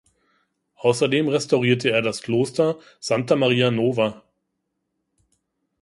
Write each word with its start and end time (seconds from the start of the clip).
Außerdem 0.77 1.27
restaurierte 1.27 1.91
er 1.91 2.01
das 2.01 2.23
Kloster 2.23 2.79
Santa 2.99 3.35
Maria 3.35 3.69
Nova. 3.69 4.23